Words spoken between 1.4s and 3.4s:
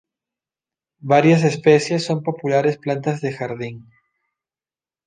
especies son populares plantas de